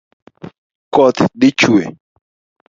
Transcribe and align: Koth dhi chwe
Koth 0.93 1.19
dhi 1.39 1.49
chwe 1.59 1.83